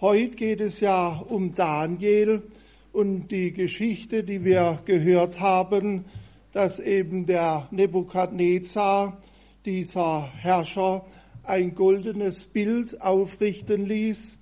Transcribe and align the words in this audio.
Heute 0.00 0.36
geht 0.36 0.60
es 0.60 0.78
ja 0.78 1.24
um 1.28 1.56
Daniel 1.56 2.44
und 2.92 3.32
die 3.32 3.52
Geschichte, 3.52 4.22
die 4.22 4.44
wir 4.44 4.78
gehört 4.84 5.40
haben, 5.40 6.04
dass 6.52 6.78
eben 6.78 7.26
der 7.26 7.66
Nebukadnezar, 7.72 9.20
dieser 9.64 10.32
Herrscher, 10.36 11.04
ein 11.42 11.74
goldenes 11.74 12.44
Bild 12.44 13.02
aufrichten 13.02 13.86
ließ 13.86 14.38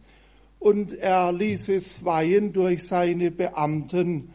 und 0.59 0.93
er 0.93 1.33
ließ 1.33 1.71
es 1.71 2.05
weihen 2.05 2.53
durch 2.53 2.87
seine 2.87 3.31
Beamten. 3.31 4.35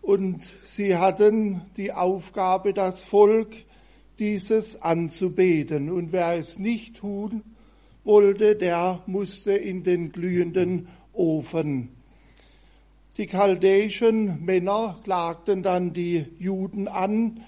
Und 0.00 0.48
sie 0.62 0.94
hatten 0.94 1.62
die 1.78 1.92
Aufgabe, 1.92 2.74
das 2.74 3.02
Volk 3.02 3.56
dieses 4.20 4.80
anzubeten. 4.80 5.90
Und 5.90 6.12
wer 6.12 6.34
es 6.38 6.60
nicht 6.60 6.98
tun 6.98 7.42
wollte, 8.04 8.56
der 8.56 9.02
musste 9.06 9.52
in 9.52 9.82
den 9.82 10.12
glühenden 10.12 10.88
Ofen. 11.12 11.90
Die 13.16 13.26
chaldäischen 13.26 14.44
Männer 14.44 14.98
klagten 15.04 15.62
dann 15.62 15.92
die 15.92 16.26
Juden 16.38 16.88
an 16.88 17.44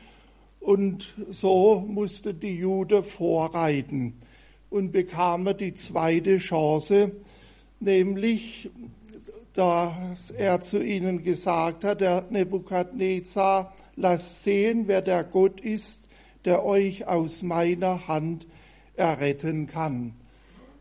und 0.61 1.15
so 1.31 1.85
musste 1.87 2.35
die 2.35 2.57
Jude 2.57 3.03
vorreiten 3.03 4.15
und 4.71 4.93
bekamen 4.93 5.57
die 5.57 5.75
zweite 5.75 6.39
Chance, 6.39 7.13
nämlich 7.81 8.71
dass 9.55 10.31
er 10.31 10.61
zu 10.61 10.83
ihnen 10.83 11.23
gesagt 11.23 11.85
hat, 11.85 12.01
der 12.01 12.25
Nebukadnezar, 12.31 13.75
lasst 13.97 14.45
sehen, 14.45 14.85
wer 14.87 15.03
der 15.03 15.25
Gott 15.25 15.61
ist, 15.61 16.09
der 16.45 16.65
euch 16.65 17.07
aus 17.07 17.43
meiner 17.43 18.09
Hand 18.09 18.47
erretten 18.97 19.67
kann. 19.67 20.15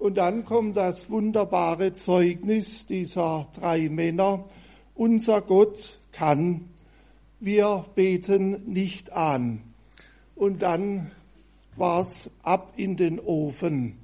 Und 0.02 0.18
dann 0.18 0.46
kommt 0.46 0.78
das 0.78 1.12
wunderbare 1.12 1.94
Zeugnis 1.94 2.88
dieser 2.88 3.50
drei 3.54 3.88
Männer. 3.88 4.46
Unser 4.96 5.44
Gott 5.44 6.00
kann, 6.12 6.72
wir 7.40 7.86
beten 7.94 8.64
nicht 8.66 9.14
an. 9.14 9.62
Und 10.34 10.64
dann 10.64 11.12
war's 11.76 12.32
ab 12.42 12.74
in 12.78 12.98
den 12.98 13.20
Ofen. 13.20 14.00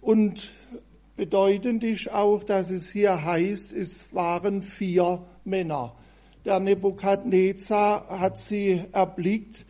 Und 0.00 0.50
bedeutend 1.14 1.84
ist 1.84 2.10
auch, 2.10 2.42
dass 2.42 2.70
es 2.70 2.90
hier 2.90 3.24
heißt, 3.24 3.72
es 3.74 4.12
waren 4.12 4.62
vier 4.62 5.24
Männer. 5.44 5.94
Der 6.44 6.58
Nebukadnezar 6.58 8.18
hat 8.18 8.36
sie 8.36 8.82
erblickt 8.90 9.64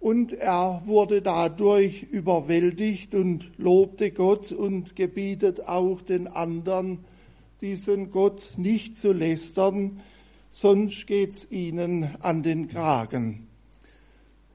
und 0.00 0.32
er 0.32 0.82
wurde 0.86 1.20
dadurch 1.20 2.04
überwältigt 2.04 3.14
und 3.14 3.52
lobte 3.58 4.10
Gott 4.10 4.50
und 4.50 4.96
gebietet 4.96 5.68
auch 5.68 6.00
den 6.00 6.26
anderen, 6.26 7.04
diesen 7.60 8.10
Gott 8.10 8.54
nicht 8.56 8.96
zu 8.96 9.12
lästern, 9.12 10.00
sonst 10.48 11.06
geht's 11.06 11.50
ihnen 11.52 12.16
an 12.20 12.42
den 12.42 12.66
Kragen. 12.66 13.46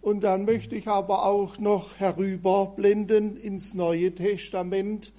Und 0.01 0.23
dann 0.23 0.45
möchte 0.45 0.75
ich 0.75 0.87
aber 0.87 1.25
auch 1.25 1.59
noch 1.59 1.95
herüberblenden 1.97 3.37
ins 3.37 3.75
Neue 3.75 4.13
Testament. 4.13 5.13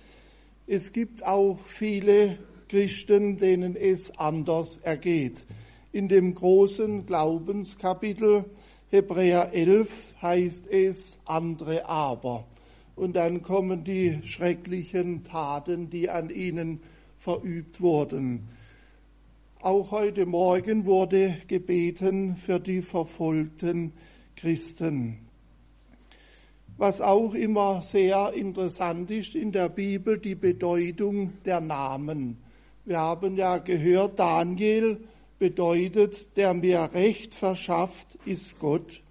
Es 0.66 0.92
gibt 0.92 1.24
auch 1.24 1.58
viele 1.58 2.38
Christen, 2.69 3.36
denen 3.36 3.77
es 3.77 4.19
anders 4.19 4.78
ergeht. 4.78 5.47
In 5.92 6.08
dem 6.08 6.34
großen 6.34 7.06
Glaubenskapitel 7.06 8.44
Hebräer 8.97 9.52
11 9.52 10.14
heißt 10.22 10.69
es 10.69 11.19
andere 11.27 11.86
aber. 11.86 12.47
Und 12.94 13.14
dann 13.14 13.42
kommen 13.42 13.84
die 13.84 14.20
schrecklichen 14.22 15.22
Taten, 15.22 15.91
die 15.91 16.08
an 16.08 16.30
ihnen 16.30 16.80
verübt 17.19 17.83
wurden. 17.83 18.48
Auch 19.61 19.91
heute 19.91 20.25
Morgen 20.25 20.86
wurde 20.86 21.36
gebeten 21.47 22.36
für 22.36 22.58
die 22.58 22.80
verfolgten 22.80 23.92
Christen. 24.34 25.19
Was 26.78 27.03
auch 27.03 27.34
immer 27.34 27.82
sehr 27.82 28.32
interessant 28.32 29.10
ist 29.10 29.34
in 29.34 29.53
der 29.53 29.69
Bibel, 29.69 30.19
die 30.19 30.37
Bedeutung 30.37 31.34
der 31.44 31.60
Namen. 31.60 32.38
Wir 32.87 33.00
haben 33.00 33.37
ja 33.37 33.59
gehört, 33.59 34.19
Daniel 34.19 35.00
bedeutet, 35.38 36.36
der 36.36 36.54
mir 36.54 36.91
Recht 36.92 37.34
verschafft, 37.34 38.19
ist 38.24 38.58
Gott. 38.58 39.02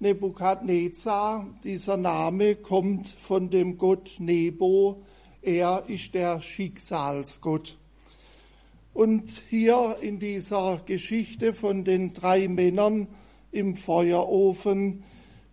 Nebukadnezar, 0.00 1.46
dieser 1.62 1.96
Name 1.96 2.56
kommt 2.56 3.06
von 3.06 3.50
dem 3.50 3.78
Gott 3.78 4.16
Nebo, 4.18 5.02
er 5.42 5.84
ist 5.88 6.14
der 6.14 6.40
Schicksalsgott. 6.40 7.78
Und 8.94 9.42
hier 9.48 9.96
in 10.02 10.18
dieser 10.18 10.80
Geschichte 10.84 11.54
von 11.54 11.84
den 11.84 12.12
drei 12.12 12.46
Männern 12.48 13.08
im 13.50 13.76
Feuerofen, 13.76 15.04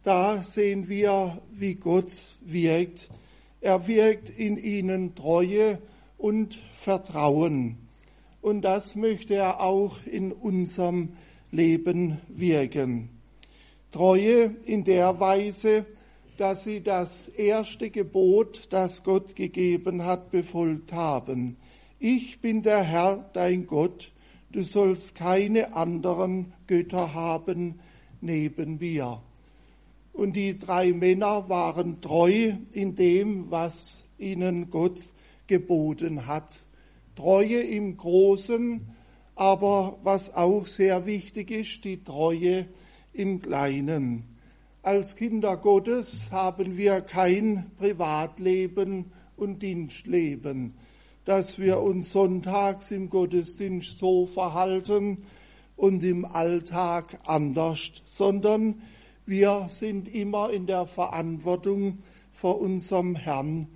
da 0.04 0.44
sehen 0.44 0.90
wir, 0.90 1.42
wie 1.52 1.76
Gott 1.76 2.38
wirkt. 2.42 3.10
Er 3.62 3.88
wirkt 3.88 4.30
in 4.30 4.58
ihnen 4.58 5.16
Treue 5.16 5.80
und 6.18 6.60
Vertrauen. 6.74 7.89
Und 8.42 8.62
das 8.62 8.96
möchte 8.96 9.36
er 9.36 9.62
auch 9.62 10.06
in 10.06 10.32
unserem 10.32 11.14
Leben 11.52 12.20
wirken. 12.30 13.10
Treue 13.92 14.56
in 14.66 14.84
der 14.84 15.20
Weise, 15.20 15.86
dass 16.38 16.64
sie 16.64 16.82
das 16.82 17.28
erste 17.28 17.90
Gebot, 17.90 18.68
das 18.70 19.04
Gott 19.04 19.36
gegeben 19.36 20.06
hat, 20.06 20.32
befolgt 20.32 20.94
haben. 20.94 21.58
Ich 22.00 22.40
bin 22.40 22.62
der 22.62 22.84
Herr, 22.84 23.30
dein 23.34 23.68
Gott, 23.68 24.14
du 24.52 24.62
sollst 24.62 25.16
keine 25.16 25.74
anderen 25.74 26.54
Götter 26.66 27.14
haben 27.14 27.80
neben 28.22 28.78
mir. 28.78 29.22
Und 30.14 30.36
die 30.36 30.58
drei 30.58 30.94
Männer 30.94 31.50
waren 31.50 32.00
treu 32.00 32.54
in 32.72 32.96
dem, 32.96 33.52
was 33.52 34.06
ihnen 34.18 34.70
Gott 34.70 35.12
geboten 35.48 36.26
hat. 36.26 36.60
Treue 37.20 37.60
im 37.60 37.98
Großen, 37.98 38.82
aber 39.36 40.00
was 40.04 40.34
auch 40.34 40.66
sehr 40.68 41.06
wichtig 41.06 41.52
ist, 41.52 41.84
die 41.84 42.02
Treue 42.02 42.66
im 43.12 43.42
Kleinen. 43.42 44.24
Als 44.84 45.18
Kinder 45.18 45.58
Gottes 45.58 46.32
haben 46.32 46.78
wir 46.78 47.02
kein 47.02 47.72
Privatleben 47.78 49.12
und 49.36 49.62
Dienstleben, 49.62 50.76
dass 51.26 51.60
wir 51.60 51.82
uns 51.82 52.14
sonntags 52.14 52.90
im 52.92 53.10
Gottesdienst 53.10 54.00
so 54.00 54.26
verhalten 54.26 55.26
und 55.76 56.02
im 56.06 56.24
Alltag 56.24 57.20
anders, 57.26 58.02
sondern 58.06 58.82
wir 59.26 59.66
sind 59.68 60.08
immer 60.08 60.52
in 60.52 60.68
der 60.68 60.88
Verantwortung 60.88 61.98
vor 62.32 62.62
unserem 62.62 63.18
Herrn 63.18 63.68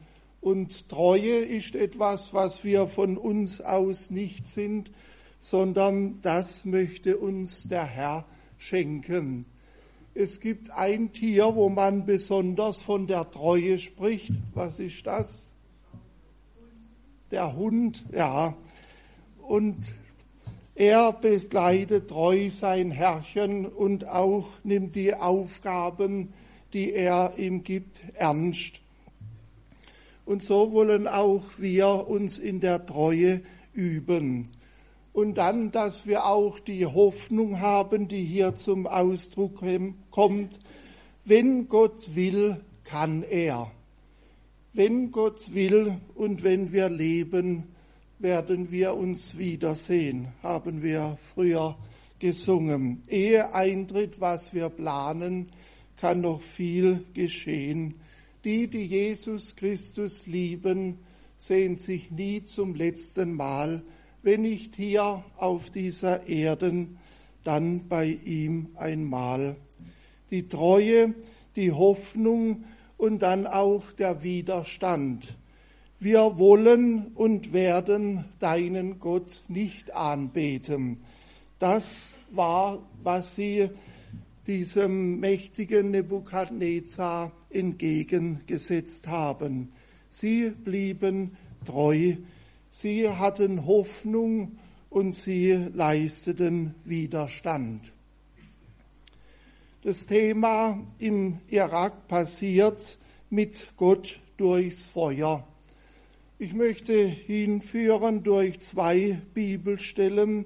und 0.43 0.89
Treue 0.89 1.37
ist 1.37 1.73
etwas, 1.73 2.33
was 2.33 2.65
wir 2.65 2.89
von 2.89 3.17
uns 3.17 3.61
aus 3.61 4.11
nicht 4.11 4.45
sind, 4.45 4.91
sondern 5.39 6.21
das 6.21 6.65
möchte 6.65 7.17
uns 7.17 7.63
der 7.69 7.85
Herr 7.85 8.25
schenken. 8.57 9.45
Es 10.13 10.41
gibt 10.41 10.69
ein 10.71 11.13
Tier, 11.13 11.55
wo 11.55 11.69
man 11.69 12.05
besonders 12.05 12.81
von 12.81 13.07
der 13.07 13.31
Treue 13.31 13.79
spricht. 13.79 14.33
Was 14.53 14.79
ist 14.79 15.07
das? 15.07 15.51
Der 17.31 17.55
Hund, 17.55 18.03
ja. 18.11 18.55
Und 19.41 19.77
er 20.75 21.13
begleitet 21.13 22.09
treu 22.09 22.49
sein 22.49 22.91
Herrchen 22.91 23.65
und 23.65 24.09
auch 24.09 24.49
nimmt 24.63 24.95
die 24.95 25.15
Aufgaben, 25.15 26.33
die 26.73 26.91
er 26.91 27.35
ihm 27.37 27.63
gibt, 27.63 28.01
ernst. 28.13 28.82
Und 30.25 30.43
so 30.43 30.71
wollen 30.71 31.07
auch 31.07 31.43
wir 31.57 32.07
uns 32.07 32.39
in 32.39 32.59
der 32.59 32.85
Treue 32.85 33.41
üben. 33.73 34.49
Und 35.11 35.37
dann, 35.37 35.71
dass 35.71 36.07
wir 36.07 36.25
auch 36.25 36.59
die 36.59 36.85
Hoffnung 36.85 37.59
haben, 37.59 38.07
die 38.07 38.23
hier 38.23 38.55
zum 38.55 38.87
Ausdruck 38.87 39.61
kommt, 40.09 40.59
wenn 41.25 41.67
Gott 41.67 42.15
will, 42.15 42.61
kann 42.83 43.23
er. 43.23 43.71
Wenn 44.73 45.11
Gott 45.11 45.53
will 45.53 45.97
und 46.15 46.43
wenn 46.43 46.71
wir 46.71 46.89
leben, 46.89 47.63
werden 48.17 48.71
wir 48.71 48.95
uns 48.95 49.37
wiedersehen, 49.37 50.29
haben 50.41 50.81
wir 50.81 51.17
früher 51.21 51.77
gesungen. 52.17 53.03
Ehe 53.07 53.53
eintritt, 53.53 54.19
was 54.19 54.53
wir 54.53 54.69
planen, 54.69 55.49
kann 55.97 56.21
noch 56.21 56.41
viel 56.41 57.05
geschehen. 57.13 57.95
Die, 58.43 58.67
die 58.67 58.85
Jesus 58.85 59.55
Christus 59.55 60.27
lieben, 60.27 60.99
sehen 61.37 61.77
sich 61.77 62.11
nie 62.11 62.43
zum 62.43 62.75
letzten 62.75 63.33
Mal, 63.33 63.83
wenn 64.21 64.41
nicht 64.41 64.75
hier 64.75 65.23
auf 65.37 65.69
dieser 65.69 66.27
Erden, 66.27 66.97
dann 67.43 67.87
bei 67.87 68.05
ihm 68.05 68.69
einmal. 68.75 69.55
Die 70.31 70.47
Treue, 70.47 71.13
die 71.55 71.71
Hoffnung 71.71 72.63
und 72.97 73.21
dann 73.21 73.47
auch 73.47 73.91
der 73.91 74.23
Widerstand. 74.23 75.37
wir 76.03 76.37
wollen 76.37 77.13
und 77.15 77.53
werden 77.53 78.25
deinen 78.39 78.99
Gott 78.99 79.43
nicht 79.47 79.95
anbeten. 79.95 80.99
Das 81.59 82.17
war, 82.29 82.79
was 83.03 83.35
sie 83.35 83.69
diesem 84.47 85.19
mächtigen 85.19 85.91
Nebukadnezar 85.91 87.31
entgegengesetzt 87.49 89.07
haben. 89.07 89.71
Sie 90.09 90.49
blieben 90.49 91.37
treu, 91.65 92.15
sie 92.69 93.09
hatten 93.09 93.65
Hoffnung 93.65 94.57
und 94.89 95.13
sie 95.13 95.53
leisteten 95.73 96.75
Widerstand. 96.83 97.93
Das 99.83 100.05
Thema 100.05 100.79
im 100.99 101.39
Irak 101.49 102.07
passiert 102.07 102.97
mit 103.29 103.75
Gott 103.75 104.19
durchs 104.37 104.83
Feuer. 104.83 105.47
Ich 106.39 106.53
möchte 106.53 106.93
hinführen 107.05 108.23
durch 108.23 108.59
zwei 108.59 109.21
Bibelstellen, 109.33 110.45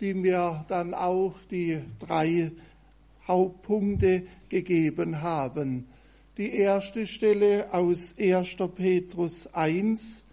die 0.00 0.14
mir 0.14 0.64
dann 0.68 0.94
auch 0.94 1.34
die 1.50 1.80
drei 1.98 2.52
Hauptpunkte 3.28 4.22
gegeben 4.48 5.22
haben. 5.22 5.86
Die 6.38 6.50
erste 6.50 7.06
Stelle 7.06 7.72
aus 7.72 8.14
1. 8.18 8.56
Petrus 8.74 9.46
1. 9.52 10.24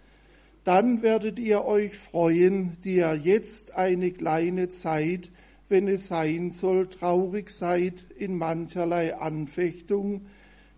Dann 0.64 1.02
werdet 1.02 1.38
ihr 1.38 1.64
euch 1.64 1.94
freuen, 1.96 2.76
die 2.82 2.96
ihr 2.96 3.14
jetzt 3.14 3.74
eine 3.74 4.10
kleine 4.10 4.68
Zeit, 4.68 5.30
wenn 5.68 5.86
es 5.86 6.08
sein 6.08 6.50
soll, 6.50 6.88
traurig 6.88 7.50
seid 7.50 8.06
in 8.18 8.36
mancherlei 8.36 9.14
Anfechtung, 9.14 10.26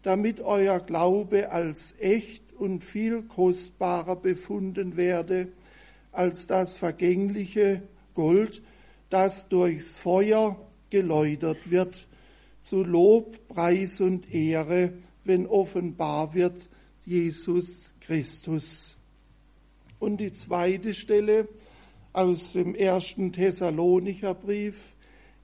damit 0.02 0.40
euer 0.40 0.80
Glaube 0.80 1.52
als 1.52 1.94
echt 2.00 2.52
und 2.52 2.84
viel 2.84 3.22
kostbarer 3.22 4.16
befunden 4.16 4.96
werde 4.96 5.48
als 6.12 6.48
das 6.48 6.74
vergängliche 6.74 7.82
Gold, 8.14 8.62
das 9.08 9.48
durchs 9.48 9.94
Feuer 9.94 10.56
geläutert 10.90 11.70
wird, 11.70 12.07
zu 12.68 12.84
Lob, 12.84 13.48
Preis 13.48 13.98
und 14.02 14.30
Ehre, 14.30 14.92
wenn 15.24 15.46
offenbar 15.46 16.34
wird 16.34 16.68
Jesus 17.06 17.94
Christus. 17.98 18.98
Und 19.98 20.18
die 20.18 20.34
zweite 20.34 20.92
Stelle 20.92 21.48
aus 22.12 22.52
dem 22.52 22.74
ersten 22.74 23.32
Thessalonicher 23.32 24.34
Brief. 24.34 24.94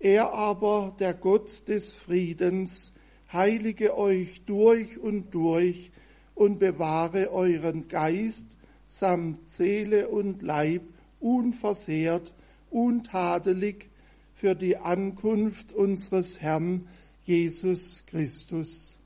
Er 0.00 0.34
aber, 0.34 0.94
der 0.98 1.14
Gott 1.14 1.66
des 1.66 1.94
Friedens, 1.94 2.92
heilige 3.32 3.96
euch 3.96 4.42
durch 4.44 4.98
und 4.98 5.32
durch 5.32 5.92
und 6.34 6.58
bewahre 6.58 7.30
euren 7.32 7.88
Geist 7.88 8.48
samt 8.86 9.50
Seele 9.50 10.08
und 10.08 10.42
Leib 10.42 10.82
unversehrt, 11.20 12.34
untadelig 12.70 13.88
für 14.34 14.54
die 14.54 14.76
Ankunft 14.76 15.72
unseres 15.72 16.42
Herrn 16.42 16.84
Jesus 17.24 18.04
Christus. 18.06 18.98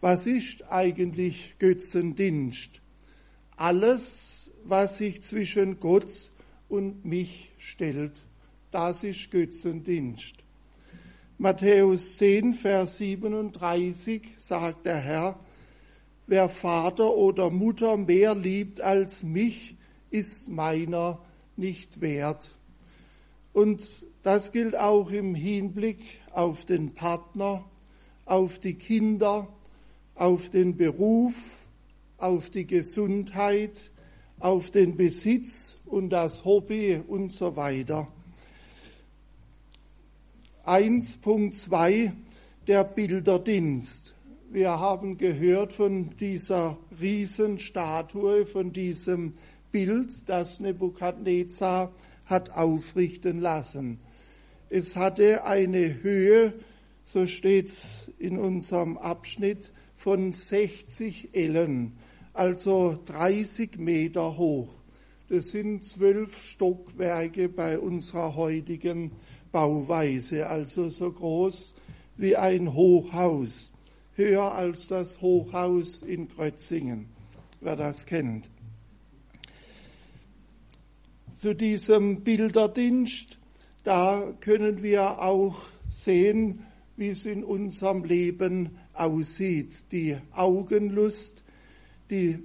Was 0.00 0.26
ist 0.26 0.70
eigentlich 0.70 1.56
Götzendienst? 1.58 2.80
Alles, 3.56 4.52
was 4.62 4.98
sich 4.98 5.20
zwischen 5.20 5.80
Gott 5.80 6.30
und 6.68 7.04
mich 7.04 7.50
stellt, 7.58 8.12
das 8.70 9.02
ist 9.02 9.32
Götzendienst. 9.32 10.36
Matthäus 11.38 12.18
10, 12.18 12.54
Vers 12.54 12.98
37 12.98 14.22
sagt 14.38 14.86
der 14.86 14.98
Herr, 14.98 15.40
wer 16.26 16.48
Vater 16.48 17.14
oder 17.14 17.50
Mutter 17.50 17.96
mehr 17.96 18.34
liebt 18.34 18.80
als 18.80 19.22
mich, 19.22 19.76
ist 20.10 20.48
meiner 20.48 21.18
nicht 21.56 22.00
wert. 22.00 22.50
Und 23.52 23.88
das 24.22 24.52
gilt 24.52 24.76
auch 24.76 25.10
im 25.10 25.34
Hinblick 25.34 26.00
auf 26.32 26.64
den 26.64 26.94
Partner, 26.94 27.64
auf 28.24 28.58
die 28.58 28.74
Kinder, 28.74 29.48
auf 30.14 30.50
den 30.50 30.76
Beruf, 30.76 31.34
auf 32.18 32.50
die 32.50 32.66
Gesundheit, 32.66 33.92
auf 34.38 34.70
den 34.70 34.96
Besitz 34.96 35.78
und 35.86 36.10
das 36.10 36.44
Hobby 36.44 37.00
und 37.06 37.32
so 37.32 37.56
weiter. 37.56 38.08
1.2 40.64 42.12
der 42.66 42.82
Bilderdienst. 42.82 44.15
Wir 44.48 44.78
haben 44.78 45.18
gehört 45.18 45.72
von 45.72 46.10
dieser 46.18 46.78
Riesenstatue, 47.00 48.46
von 48.46 48.72
diesem 48.72 49.34
Bild, 49.72 50.28
das 50.28 50.60
Nebukadnezar 50.60 51.92
hat 52.26 52.50
aufrichten 52.50 53.40
lassen. 53.40 53.98
Es 54.70 54.94
hatte 54.94 55.44
eine 55.44 56.00
Höhe, 56.00 56.54
so 57.02 57.26
steht's 57.26 58.12
in 58.20 58.38
unserem 58.38 58.96
Abschnitt, 58.96 59.72
von 59.96 60.32
60 60.32 61.34
Ellen, 61.34 61.98
also 62.32 63.00
30 63.06 63.78
Meter 63.78 64.36
hoch. 64.38 64.68
Das 65.28 65.50
sind 65.50 65.82
zwölf 65.82 66.40
Stockwerke 66.40 67.48
bei 67.48 67.80
unserer 67.80 68.36
heutigen 68.36 69.10
Bauweise, 69.50 70.46
also 70.46 70.88
so 70.88 71.10
groß 71.10 71.74
wie 72.16 72.36
ein 72.36 72.74
Hochhaus 72.74 73.72
höher 74.16 74.54
als 74.54 74.88
das 74.88 75.20
Hochhaus 75.20 76.02
in 76.02 76.28
Krötzingen, 76.28 77.06
wer 77.60 77.76
das 77.76 78.06
kennt. 78.06 78.50
Zu 81.34 81.54
diesem 81.54 82.22
Bilderdienst, 82.22 83.38
da 83.84 84.32
können 84.40 84.82
wir 84.82 85.20
auch 85.22 85.66
sehen, 85.90 86.64
wie 86.96 87.08
es 87.08 87.26
in 87.26 87.44
unserem 87.44 88.04
Leben 88.04 88.78
aussieht. 88.94 89.92
Die 89.92 90.16
Augenlust, 90.32 91.44
die 92.10 92.38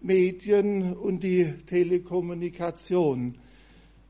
Medien 0.00 0.94
und 0.94 1.22
die 1.22 1.52
Telekommunikation. 1.66 3.36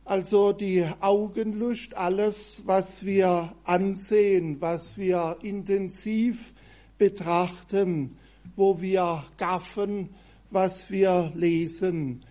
Also 0.05 0.53
die 0.53 0.87
Augenlust, 1.01 1.97
alles, 1.97 2.63
was 2.65 3.05
wir 3.05 3.55
ansehen, 3.65 4.61
was 4.61 4.97
wir 4.97 5.37
intensiv 5.43 6.55
betrachten, 6.99 8.17
wo 8.57 8.81
wir 8.81 9.25
gaffen, 9.37 10.11
was 10.50 10.90
wir 10.90 11.33
lesen. 11.35 12.25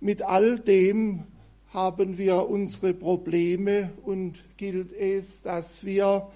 Mit 0.00 0.22
all 0.22 0.58
dem 0.58 1.24
haben 1.70 2.18
wir 2.18 2.48
unsere 2.48 2.94
Probleme 2.94 3.92
und 4.04 4.42
gilt 4.56 4.92
es, 4.92 5.42
dass 5.42 5.84
wir, 5.84 6.28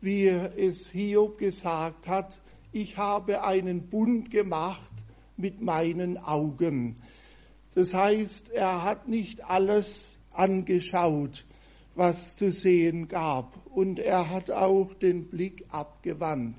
wie 0.00 0.26
es 0.26 0.90
Hiob 0.90 1.38
gesagt 1.38 2.08
hat, 2.08 2.40
ich 2.72 2.96
habe 2.96 3.42
einen 3.42 3.88
Bund 3.88 4.30
gemacht 4.30 4.92
mit 5.36 5.60
meinen 5.62 6.18
Augen. 6.18 6.96
Das 7.74 7.94
heißt, 7.94 8.50
er 8.50 8.84
hat 8.84 9.08
nicht 9.08 9.44
alles 9.44 10.16
angeschaut, 10.32 11.44
was 11.94 12.36
zu 12.36 12.52
sehen 12.52 13.08
gab. 13.08 13.58
Und 13.74 13.98
er 13.98 14.30
hat 14.30 14.50
auch 14.50 14.92
den 14.94 15.28
Blick 15.28 15.64
abgewandt. 15.70 16.56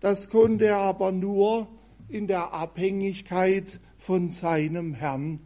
Das 0.00 0.28
konnte 0.28 0.66
er 0.66 0.78
aber 0.78 1.12
nur 1.12 1.68
in 2.08 2.26
der 2.26 2.52
Abhängigkeit 2.52 3.80
von 3.98 4.30
seinem 4.30 4.94
Herrn. 4.94 5.40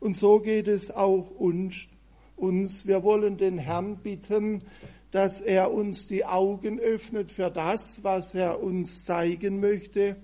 Und 0.00 0.16
so 0.16 0.40
geht 0.40 0.68
es 0.68 0.90
auch 0.90 1.30
uns. 1.30 1.88
uns. 2.36 2.86
Wir 2.86 3.02
wollen 3.02 3.36
den 3.36 3.58
Herrn 3.58 3.96
bitten, 3.98 4.62
dass 5.10 5.40
er 5.40 5.72
uns 5.72 6.06
die 6.06 6.24
Augen 6.24 6.78
öffnet 6.78 7.32
für 7.32 7.50
das, 7.50 8.02
was 8.02 8.34
er 8.34 8.62
uns 8.62 9.04
zeigen 9.04 9.60
möchte, 9.60 10.16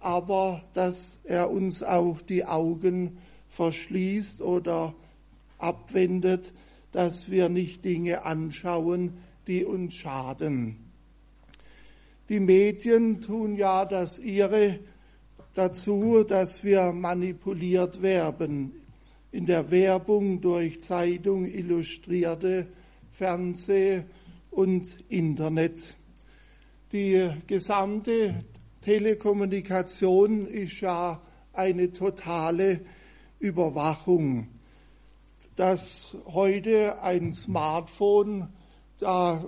aber 0.00 0.62
dass 0.74 1.18
er 1.24 1.50
uns 1.50 1.82
auch 1.82 2.22
die 2.22 2.44
Augen 2.44 3.18
verschließt 3.48 4.40
oder 4.40 4.94
abwendet, 5.58 6.52
dass 6.92 7.30
wir 7.30 7.48
nicht 7.48 7.84
Dinge 7.84 8.24
anschauen, 8.24 9.18
die 9.46 9.64
uns 9.64 9.94
schaden. 9.94 10.87
Die 12.28 12.40
Medien 12.40 13.22
tun 13.22 13.56
ja 13.56 13.86
das 13.86 14.18
ihre 14.18 14.80
dazu, 15.54 16.24
dass 16.24 16.62
wir 16.62 16.92
manipuliert 16.92 18.02
werden. 18.02 18.72
In 19.32 19.46
der 19.46 19.70
Werbung 19.70 20.42
durch 20.42 20.78
Zeitung, 20.82 21.46
Illustrierte, 21.46 22.66
Fernseh 23.10 24.02
und 24.50 24.98
Internet. 25.08 25.96
Die 26.92 27.30
gesamte 27.46 28.44
Telekommunikation 28.82 30.46
ist 30.46 30.82
ja 30.82 31.22
eine 31.54 31.94
totale 31.94 32.80
Überwachung. 33.38 34.48
Dass 35.56 36.14
heute 36.26 37.02
ein 37.02 37.32
Smartphone 37.32 38.48
da 38.98 39.42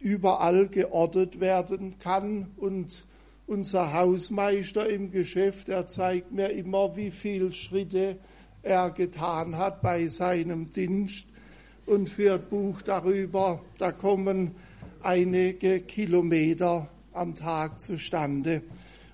überall 0.00 0.68
geortet 0.68 1.40
werden 1.40 1.98
kann 1.98 2.48
und 2.56 3.06
unser 3.46 3.94
Hausmeister 3.94 4.88
im 4.88 5.10
Geschäft, 5.10 5.68
er 5.68 5.86
zeigt 5.86 6.32
mir 6.32 6.50
immer, 6.50 6.96
wie 6.96 7.10
viele 7.10 7.50
Schritte 7.52 8.18
er 8.62 8.90
getan 8.90 9.56
hat 9.56 9.80
bei 9.80 10.06
seinem 10.06 10.70
Dienst 10.70 11.26
und 11.86 12.08
führt 12.08 12.50
Buch 12.50 12.82
darüber. 12.82 13.62
Da 13.78 13.92
kommen 13.92 14.54
einige 15.02 15.80
Kilometer 15.80 16.88
am 17.12 17.34
Tag 17.34 17.80
zustande. 17.80 18.62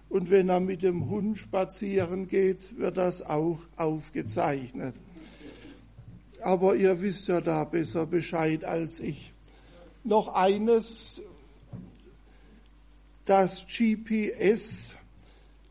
Und 0.08 0.30
wenn 0.30 0.48
er 0.48 0.60
mit 0.60 0.82
dem 0.82 1.08
Hund 1.08 1.38
spazieren 1.38 2.28
geht, 2.28 2.78
wird 2.78 2.96
das 2.96 3.22
auch 3.22 3.58
aufgezeichnet. 3.76 4.94
Aber 6.40 6.76
ihr 6.76 7.00
wisst 7.00 7.28
ja 7.28 7.40
da 7.40 7.64
besser 7.64 8.06
Bescheid 8.06 8.64
als 8.64 9.00
ich. 9.00 9.33
Noch 10.04 10.34
eines, 10.34 11.20
das 13.24 13.66
GPS, 13.66 14.94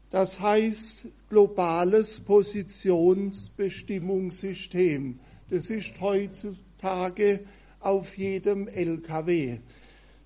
das 0.09 0.39
heißt 0.39 1.05
globales 1.29 2.19
Positionsbestimmungssystem. 2.19 5.19
Das 5.51 5.69
ist 5.69 6.01
heutzutage 6.01 7.41
auf 7.79 8.17
jedem 8.17 8.67
LKW. 8.67 9.59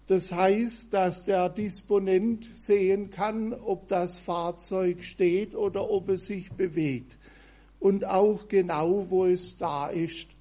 Das 0.07 0.31
heißt, 0.31 0.93
dass 0.93 1.25
der 1.25 1.49
Disponent 1.49 2.49
sehen 2.55 3.09
kann, 3.09 3.53
ob 3.53 3.89
das 3.89 4.19
Fahrzeug 4.19 5.03
steht 5.03 5.53
oder 5.53 5.89
ob 5.89 6.07
es 6.07 6.27
sich 6.27 6.49
bewegt 6.53 7.17
und 7.81 8.05
auch 8.05 8.47
genau, 8.47 9.07
wo 9.09 9.25
es 9.25 9.57
da 9.57 9.89
ist. 9.89 10.36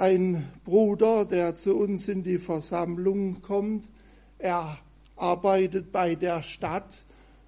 Ein 0.00 0.48
Bruder, 0.64 1.26
der 1.26 1.54
zu 1.56 1.76
uns 1.76 2.08
in 2.08 2.22
die 2.22 2.38
Versammlung 2.38 3.42
kommt, 3.42 3.90
er 4.38 4.78
arbeitet 5.14 5.92
bei 5.92 6.14
der 6.14 6.42
Stadt 6.42 7.04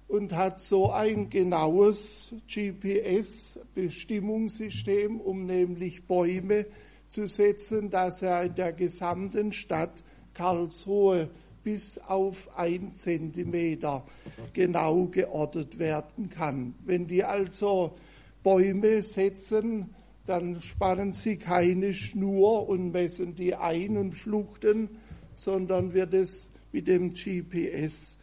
und 0.07 0.33
hat 0.33 0.61
so 0.61 0.91
ein 0.91 1.31
genaues 1.31 2.35
GPS-Bestimmungssystem, 2.47 5.19
um 5.19 5.47
nämlich 5.47 6.05
Bäume 6.05 6.67
zu 7.09 7.27
setzen, 7.27 7.89
dass 7.89 8.21
er 8.21 8.43
in 8.43 8.53
der 8.53 8.73
gesamten 8.73 9.51
Stadt 9.51 10.03
Karlsruhe 10.35 11.31
bis 11.63 11.97
auf 11.97 12.55
ein 12.55 12.93
Zentimeter 12.93 14.05
genau 14.53 15.07
geortet 15.07 15.79
werden 15.79 16.29
kann. 16.29 16.75
Wenn 16.85 17.07
die 17.07 17.23
also 17.23 17.95
Bäume 18.43 19.01
setzen, 19.01 19.89
dann 20.25 20.61
spannen 20.61 21.13
sie 21.13 21.37
keine 21.37 21.93
Schnur 21.93 22.67
und 22.69 22.91
messen 22.91 23.35
die 23.35 23.55
ein 23.55 23.97
und 23.97 24.13
fluchten, 24.13 24.89
sondern 25.35 25.93
wird 25.93 26.13
es 26.13 26.49
mit 26.71 26.87
dem 26.87 27.13
GPS. 27.13 28.17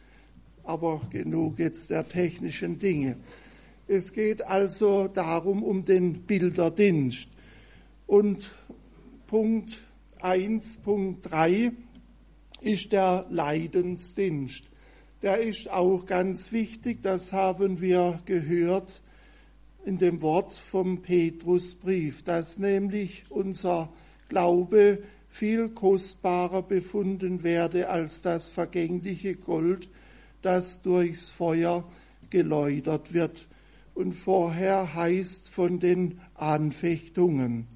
Aber 0.63 1.01
genug 1.09 1.59
jetzt 1.59 1.89
der 1.89 2.07
technischen 2.07 2.79
Dinge. 2.79 3.17
Es 3.87 4.13
geht 4.13 4.45
also 4.45 5.07
darum, 5.07 5.63
um 5.63 5.83
den 5.83 6.23
Bilderdienst. 6.23 7.27
Und 8.07 8.51
Punkt 9.27 9.79
1.3 10.21 11.71
ist 12.61 12.91
der 12.91 13.25
Leidensdienst. 13.29 14.65
Der 15.21 15.39
ist 15.39 15.69
auch 15.69 16.05
ganz 16.05 16.51
wichtig, 16.51 17.01
das 17.01 17.31
haben 17.31 17.79
wir 17.79 18.19
gehört 18.25 19.01
in 19.85 19.97
dem 19.97 20.21
Wort 20.21 20.53
vom 20.53 21.01
Petrusbrief, 21.01 22.23
dass 22.23 22.57
nämlich 22.59 23.23
unser 23.29 23.89
Glaube 24.29 25.03
viel 25.29 25.69
kostbarer 25.69 26.61
befunden 26.61 27.43
werde 27.43 27.89
als 27.89 28.21
das 28.21 28.47
vergängliche 28.47 29.35
Gold, 29.35 29.89
das 30.41 30.81
durchs 30.81 31.29
Feuer 31.29 31.83
geläutert 32.29 33.13
wird. 33.13 33.47
Und 33.93 34.13
vorher 34.13 34.93
heißt 34.93 35.49
von 35.49 35.79
den 35.79 36.19
Anfechtungen. 36.35 37.67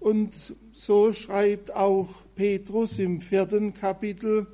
Und 0.00 0.54
so 0.72 1.12
schreibt 1.12 1.74
auch 1.74 2.22
Petrus 2.36 2.98
im 2.98 3.20
vierten 3.20 3.74
Kapitel, 3.74 4.46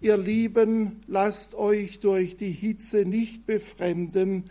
ihr 0.00 0.16
Lieben, 0.16 1.02
lasst 1.06 1.54
euch 1.54 2.00
durch 2.00 2.36
die 2.36 2.50
Hitze 2.52 3.04
nicht 3.04 3.46
befremden, 3.46 4.44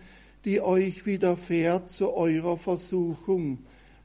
die 0.46 0.62
euch 0.62 1.06
widerfährt 1.06 1.90
zu 1.90 2.14
eurer 2.14 2.58
Versuchung, 2.58 3.60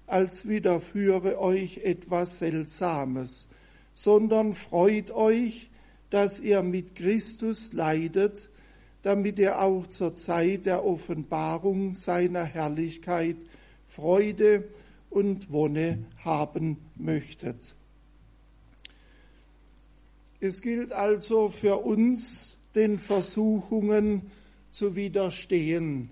als 0.06 0.46
widerführe 0.48 1.40
euch 1.40 1.78
etwas 1.78 2.38
Seltsames, 2.38 3.48
sondern 3.94 4.54
freut 4.54 5.10
euch, 5.10 5.70
dass 6.10 6.40
ihr 6.40 6.62
mit 6.62 6.94
Christus 6.94 7.72
leidet, 7.72 8.50
damit 9.02 9.38
ihr 9.38 9.60
auch 9.60 9.86
zur 9.86 10.14
Zeit 10.14 10.66
der 10.66 10.84
Offenbarung 10.84 11.94
seiner 11.94 12.44
Herrlichkeit 12.44 13.36
Freude 13.88 14.64
und 15.10 15.50
Wonne 15.50 16.04
haben 16.24 16.78
möchtet. 16.96 17.74
Es 20.40 20.60
gilt 20.60 20.92
also 20.92 21.48
für 21.50 21.84
uns, 21.84 22.58
den 22.74 22.98
Versuchungen 22.98 24.30
zu 24.70 24.96
widerstehen 24.96 26.10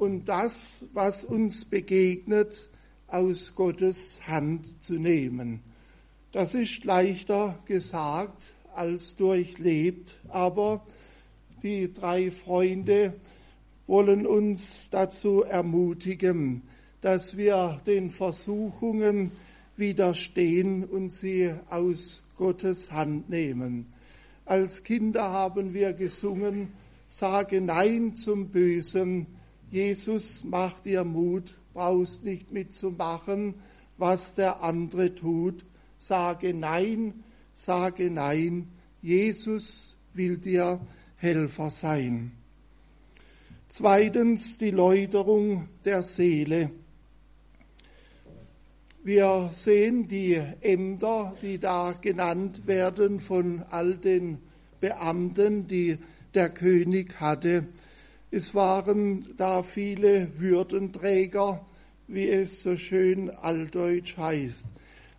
und 0.00 0.28
das, 0.28 0.86
was 0.94 1.24
uns 1.24 1.66
begegnet, 1.66 2.70
aus 3.06 3.54
Gottes 3.54 4.18
Hand 4.26 4.82
zu 4.82 4.94
nehmen. 4.94 5.60
Das 6.32 6.54
ist 6.54 6.84
leichter 6.84 7.58
gesagt 7.66 8.54
als 8.74 9.14
durchlebt, 9.16 10.14
aber 10.28 10.86
die 11.62 11.92
drei 11.92 12.30
Freunde 12.30 13.12
wollen 13.86 14.26
uns 14.26 14.88
dazu 14.88 15.42
ermutigen, 15.42 16.62
dass 17.02 17.36
wir 17.36 17.82
den 17.86 18.10
Versuchungen 18.10 19.32
widerstehen 19.76 20.84
und 20.84 21.12
sie 21.12 21.52
aus 21.68 22.22
Gottes 22.38 22.90
Hand 22.90 23.28
nehmen. 23.28 23.92
Als 24.46 24.82
Kinder 24.82 25.30
haben 25.30 25.74
wir 25.74 25.92
gesungen, 25.92 26.72
sage 27.10 27.60
Nein 27.60 28.16
zum 28.16 28.48
Bösen, 28.48 29.26
Jesus 29.70 30.42
macht 30.42 30.86
dir 30.86 31.04
Mut, 31.04 31.54
brauchst 31.72 32.24
nicht 32.24 32.50
mitzumachen, 32.50 33.54
was 33.98 34.34
der 34.34 34.62
andere 34.62 35.14
tut. 35.14 35.64
Sage 35.98 36.52
Nein, 36.54 37.22
sage 37.54 38.10
Nein, 38.10 38.66
Jesus 39.00 39.96
will 40.12 40.38
dir 40.38 40.80
Helfer 41.16 41.70
sein. 41.70 42.32
Zweitens 43.68 44.58
die 44.58 44.72
Läuterung 44.72 45.68
der 45.84 46.02
Seele. 46.02 46.72
Wir 49.04 49.50
sehen 49.54 50.08
die 50.08 50.42
Ämter, 50.60 51.34
die 51.40 51.58
da 51.58 51.92
genannt 51.92 52.66
werden 52.66 53.20
von 53.20 53.62
all 53.70 53.96
den 53.96 54.38
Beamten, 54.80 55.68
die 55.68 55.98
der 56.34 56.50
König 56.50 57.20
hatte. 57.20 57.66
Es 58.32 58.54
waren 58.54 59.24
da 59.36 59.64
viele 59.64 60.38
Würdenträger, 60.38 61.66
wie 62.06 62.28
es 62.28 62.62
so 62.62 62.76
schön 62.76 63.28
altdeutsch 63.30 64.16
heißt. 64.16 64.68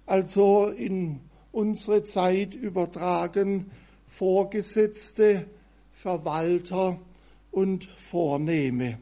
Also 0.06 0.68
in 0.68 1.20
unsere 1.52 2.04
Zeit 2.04 2.56
übertragen 2.56 3.70
Vorgesetzte, 4.08 5.46
Verwalter 5.92 7.00
und 7.52 7.84
Vornehme. 7.98 8.98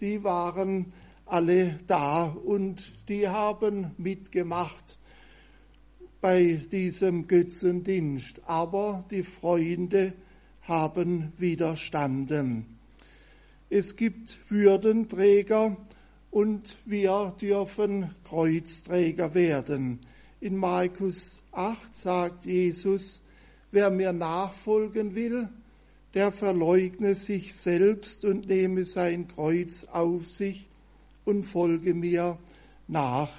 Die 0.00 0.22
waren 0.22 0.92
alle 1.26 1.80
da 1.86 2.26
und 2.26 2.92
die 3.08 3.28
haben 3.28 3.90
mitgemacht 3.98 4.98
bei 6.20 6.60
diesem 6.70 7.26
Götzendienst. 7.26 8.40
Aber 8.46 9.04
die 9.10 9.24
Freunde 9.24 10.12
haben 10.62 11.32
widerstanden. 11.38 12.81
Es 13.74 13.96
gibt 13.96 14.38
Würdenträger 14.50 15.78
und 16.30 16.76
wir 16.84 17.34
dürfen 17.40 18.14
Kreuzträger 18.22 19.34
werden. 19.34 20.00
In 20.40 20.58
Markus 20.58 21.42
8 21.52 21.96
sagt 21.96 22.44
Jesus, 22.44 23.22
wer 23.70 23.88
mir 23.88 24.12
nachfolgen 24.12 25.14
will, 25.14 25.48
der 26.12 26.32
verleugne 26.32 27.14
sich 27.14 27.54
selbst 27.54 28.26
und 28.26 28.46
nehme 28.46 28.84
sein 28.84 29.26
Kreuz 29.26 29.86
auf 29.90 30.26
sich 30.26 30.68
und 31.24 31.44
folge 31.44 31.94
mir 31.94 32.36
nach. 32.88 33.32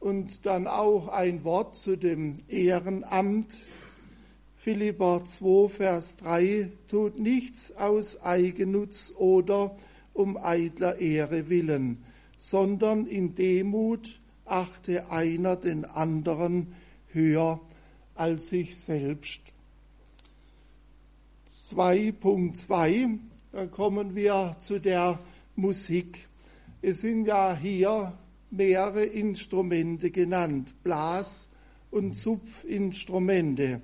Und 0.00 0.46
dann 0.46 0.66
auch 0.66 1.06
ein 1.06 1.44
Wort 1.44 1.76
zu 1.76 1.94
dem 1.94 2.40
Ehrenamt. 2.48 3.54
Philipper 4.64 5.22
2, 5.26 5.68
Vers 5.68 6.16
3, 6.16 6.70
tut 6.88 7.18
nichts 7.18 7.76
aus 7.76 8.22
Eigennutz 8.22 9.12
oder 9.14 9.76
um 10.14 10.38
eitler 10.38 11.00
Ehre 11.00 11.50
willen, 11.50 11.98
sondern 12.38 13.06
in 13.06 13.34
Demut 13.34 14.22
achte 14.46 15.10
einer 15.10 15.56
den 15.56 15.84
anderen 15.84 16.68
höher 17.08 17.60
als 18.14 18.48
sich 18.48 18.78
selbst. 18.78 19.42
2.2, 21.70 23.18
da 23.52 23.66
kommen 23.66 24.14
wir 24.14 24.56
zu 24.60 24.80
der 24.80 25.18
Musik. 25.56 26.26
Es 26.80 27.02
sind 27.02 27.26
ja 27.26 27.54
hier 27.54 28.14
mehrere 28.50 29.04
Instrumente 29.04 30.10
genannt, 30.10 30.74
Blas- 30.82 31.50
und 31.90 32.14
Zupfinstrumente 32.14 33.82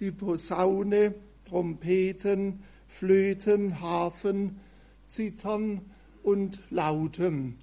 die 0.00 0.10
Posaune, 0.10 1.14
Trompeten, 1.44 2.62
Flöten, 2.88 3.80
Harfen, 3.80 4.60
Zittern 5.08 5.82
und 6.22 6.60
Lauten. 6.70 7.56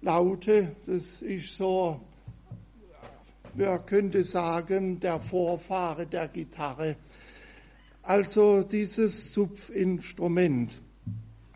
Laute, 0.00 0.76
das 0.86 1.22
ist 1.22 1.56
so, 1.56 2.00
wer 3.54 3.78
könnte 3.80 4.24
sagen, 4.24 5.00
der 5.00 5.20
Vorfahre 5.20 6.06
der 6.06 6.28
Gitarre. 6.28 6.96
Also 8.02 8.62
dieses 8.62 9.32
Zupfinstrument. 9.32 10.80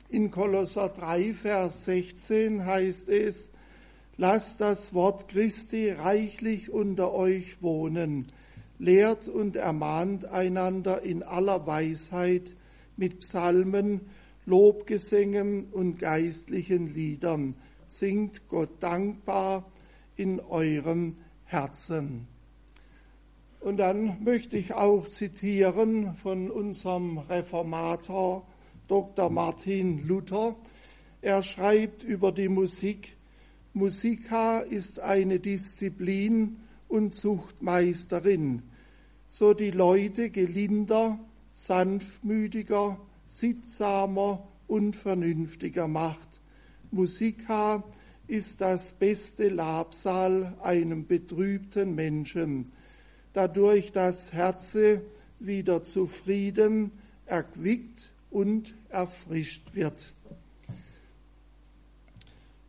In 0.08 0.30
Kolosser 0.30 0.88
3, 0.88 1.34
Vers 1.34 1.84
16 1.84 2.64
heißt 2.64 3.08
es, 3.08 3.50
lasst 4.16 4.60
das 4.60 4.92
Wort 4.92 5.28
Christi 5.28 5.90
reichlich 5.90 6.70
unter 6.70 7.12
euch 7.12 7.62
wohnen 7.62 8.26
lehrt 8.80 9.28
und 9.28 9.56
ermahnt 9.56 10.24
einander 10.24 11.02
in 11.02 11.22
aller 11.22 11.66
Weisheit 11.66 12.56
mit 12.96 13.20
Psalmen, 13.20 14.00
Lobgesängen 14.46 15.66
und 15.66 15.98
geistlichen 15.98 16.92
Liedern. 16.92 17.54
Singt 17.86 18.48
Gott 18.48 18.82
dankbar 18.82 19.70
in 20.16 20.40
eurem 20.40 21.14
Herzen. 21.44 22.26
Und 23.60 23.76
dann 23.76 24.24
möchte 24.24 24.56
ich 24.56 24.72
auch 24.72 25.06
zitieren 25.08 26.14
von 26.14 26.50
unserem 26.50 27.18
Reformator 27.18 28.46
Dr. 28.88 29.28
Martin 29.28 30.06
Luther. 30.08 30.56
Er 31.20 31.42
schreibt 31.42 32.02
über 32.02 32.32
die 32.32 32.48
Musik, 32.48 33.16
Musika 33.74 34.60
ist 34.60 35.00
eine 35.00 35.38
Disziplin 35.38 36.56
und 36.88 37.14
Zuchtmeisterin, 37.14 38.62
so 39.30 39.54
die 39.54 39.70
Leute 39.70 40.28
gelinder, 40.30 41.18
sanftmütiger, 41.52 43.00
sittsamer 43.28 44.46
und 44.66 44.96
vernünftiger 44.96 45.88
macht. 45.88 46.40
Musika 46.90 47.84
ist 48.26 48.60
das 48.60 48.92
beste 48.92 49.48
Labsal 49.48 50.56
einem 50.62 51.06
betrübten 51.06 51.94
Menschen, 51.94 52.70
dadurch 53.32 53.92
das 53.92 54.32
Herze 54.32 55.02
wieder 55.38 55.84
zufrieden, 55.84 56.90
erquickt 57.26 58.10
und 58.30 58.74
erfrischt 58.88 59.74
wird. 59.74 60.12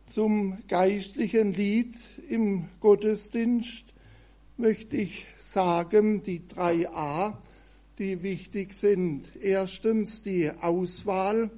Zum 0.06 0.58
geistlichen 0.68 1.52
Lied 1.52 1.96
im 2.28 2.66
Gottesdienst 2.80 3.91
möchte 4.56 4.96
ich 4.96 5.26
sagen, 5.38 6.22
die 6.22 6.46
drei 6.46 6.88
A, 6.90 7.38
die 7.98 8.22
wichtig 8.22 8.74
sind. 8.74 9.36
Erstens 9.36 10.22
die 10.22 10.50
Auswahl, 10.50 11.50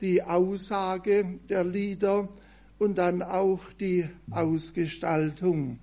die 0.00 0.22
Aussage 0.22 1.38
der 1.48 1.64
Lieder 1.64 2.28
und 2.78 2.98
dann 2.98 3.22
auch 3.22 3.72
die 3.80 4.08
Ausgestaltung. 4.30 5.78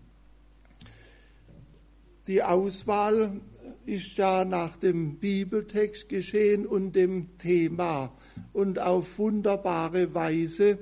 Die 2.27 2.43
Auswahl 2.43 3.41
ist 3.85 4.17
ja 4.17 4.45
nach 4.45 4.77
dem 4.77 5.15
Bibeltext 5.15 6.07
geschehen 6.07 6.65
und 6.67 6.95
dem 6.95 7.37
Thema. 7.37 8.13
Und 8.53 8.79
auf 8.79 9.17
wunderbare 9.17 10.13
Weise 10.13 10.79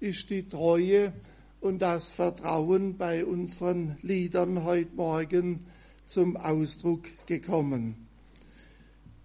ist 0.00 0.30
die 0.30 0.48
Treue 0.48 1.12
und 1.60 1.80
das 1.80 2.10
Vertrauen 2.10 2.96
bei 2.96 3.24
unseren 3.24 3.96
Liedern 4.02 4.64
heute 4.64 4.94
Morgen 4.94 5.66
zum 6.06 6.36
Ausdruck 6.36 7.04
gekommen. 7.26 8.06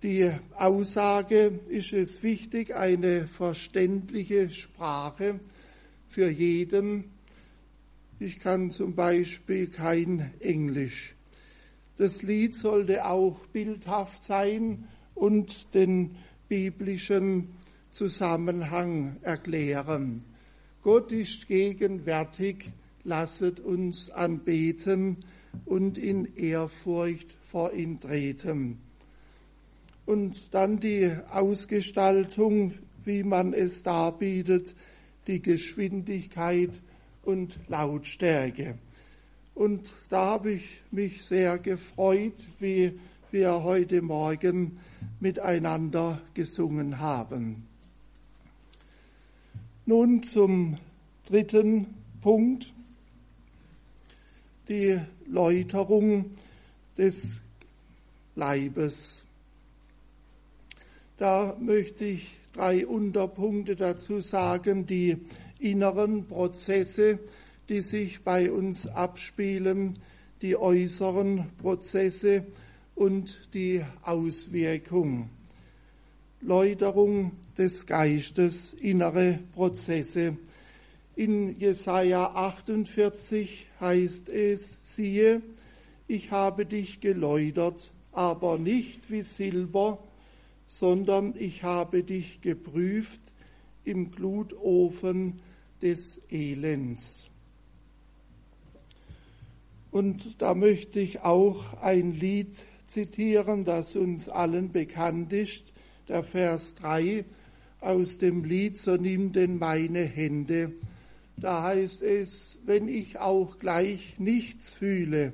Die 0.02 0.30
Aussage 0.58 1.60
ist 1.70 1.94
es 1.94 2.24
wichtig, 2.24 2.76
eine 2.76 3.28
verständliche 3.28 4.50
Sprache 4.50 5.40
für 6.10 6.30
jeden. 6.30 7.06
Ich 8.20 8.40
kann 8.40 8.72
zum 8.72 8.96
Beispiel 8.96 9.68
kein 9.68 10.34
Englisch. 10.40 11.16
Das 11.98 12.22
Lied 12.22 12.56
sollte 12.56 13.06
auch 13.06 13.46
bildhaft 13.48 14.24
sein 14.24 14.90
und 15.16 15.74
den 15.74 16.18
biblischen 16.50 17.50
Zusammenhang 17.92 19.18
erklären. 19.22 20.26
Gott 20.84 21.14
ist 21.14 21.48
gegenwärtig, 21.48 22.74
lasset 23.06 23.62
uns 23.62 24.10
anbeten 24.10 25.24
und 25.64 25.98
in 25.98 26.36
Ehrfurcht 26.36 27.38
vor 27.42 27.72
ihn 27.72 28.02
treten. 28.02 28.80
Und 30.06 30.54
dann 30.54 30.82
die 30.82 31.10
Ausgestaltung, 31.30 32.74
wie 33.06 33.24
man 33.24 33.54
es 33.54 33.84
darbietet, 33.84 34.76
die 35.28 35.42
Geschwindigkeit 35.42 36.82
und 37.24 37.58
Lautstärke. 37.70 38.78
Und 39.56 39.90
da 40.10 40.26
habe 40.32 40.52
ich 40.52 40.82
mich 40.92 41.24
sehr 41.24 41.60
gefreut, 41.60 42.46
wie 42.60 43.00
wir 43.32 43.64
heute 43.64 44.02
Morgen 44.02 44.80
miteinander 45.22 46.22
gesungen 46.34 47.00
haben. 47.00 47.73
Nun 49.86 50.24
zum 50.24 50.78
dritten 51.28 51.88
Punkt, 52.22 52.74
die 54.70 54.98
Läuterung 55.28 56.32
des 56.98 57.42
Leibes. 58.34 59.26
Da 61.18 61.58
möchte 61.60 62.06
ich 62.06 62.30
drei 62.54 62.88
Unterpunkte 62.88 63.76
dazu 63.76 64.22
sagen, 64.22 64.86
die 64.86 65.18
inneren 65.60 66.28
Prozesse, 66.28 67.20
die 67.68 67.82
sich 67.82 68.24
bei 68.24 68.54
uns 68.54 68.88
abspielen, 68.88 70.00
die 70.42 70.56
äußeren 70.56 71.50
Prozesse 71.58 72.46
und 72.96 73.54
die 73.54 73.84
Auswirkung. 74.04 75.30
Läuterung 76.46 77.32
des 77.58 77.86
Geistes, 77.86 78.74
innere 78.74 79.40
Prozesse. 79.54 80.38
In 81.16 81.58
Jesaja 81.58 82.26
48 82.26 83.68
heißt 83.80 84.28
es, 84.28 84.96
siehe, 84.96 85.42
ich 86.08 86.32
habe 86.32 86.66
dich 86.66 87.00
geläutert, 87.00 87.92
aber 88.12 88.58
nicht 88.58 89.10
wie 89.10 89.22
Silber, 89.22 90.00
sondern 90.68 91.34
ich 91.38 91.64
habe 91.64 92.04
dich 92.04 92.42
geprüft 92.42 93.22
im 93.86 94.12
Glutofen 94.12 95.40
des 95.82 96.30
Elends. 96.30 97.26
Und 99.92 100.42
da 100.42 100.56
möchte 100.56 101.00
ich 101.00 101.22
auch 101.22 101.82
ein 101.82 102.12
Lied 102.12 102.66
zitieren, 102.86 103.64
das 103.64 103.96
uns 103.96 104.28
allen 104.28 104.74
bekannt 104.74 105.32
ist, 105.32 105.73
der 106.08 106.24
Vers 106.24 106.76
3 106.76 107.26
aus 107.80 108.18
dem 108.18 108.44
Lied 108.44 108.78
So 108.78 108.96
nimm 108.96 109.32
denn 109.32 109.58
meine 109.58 110.04
Hände. 110.04 110.74
Da 111.38 111.64
heißt 111.64 112.02
es, 112.04 112.60
wenn 112.66 112.88
ich 112.88 113.20
auch 113.20 113.60
gleich 113.60 114.20
nichts 114.20 114.72
fühle 114.74 115.34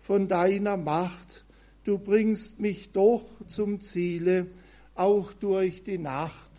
von 0.00 0.28
deiner 0.28 0.76
Macht, 0.76 1.44
du 1.84 1.98
bringst 1.98 2.60
mich 2.60 2.92
doch 2.92 3.24
zum 3.46 3.80
Ziele, 3.80 4.46
auch 4.94 5.32
durch 5.32 5.82
die 5.82 5.98
Nacht. 5.98 6.50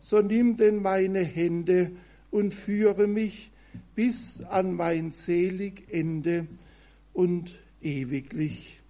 So 0.00 0.20
nimm 0.20 0.56
denn 0.56 0.82
meine 0.82 1.20
Hände 1.20 1.92
und 2.30 2.54
führe 2.54 3.06
mich 3.06 3.50
bis 3.94 4.42
an 4.42 4.74
mein 4.74 5.12
selig 5.12 5.84
Ende 5.92 6.46
und 7.12 7.56
ewiglich. 7.80 8.81